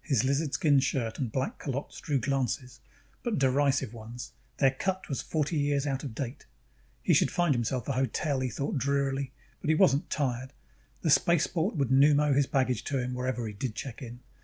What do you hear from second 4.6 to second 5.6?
cut was forty